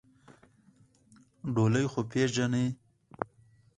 [1.53, 2.65] ډولۍ خو پېژنې؟